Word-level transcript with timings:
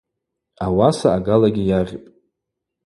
Ауаса 0.65 1.07
агалагьи 1.11 1.63
йагъьпӏ. 1.69 2.07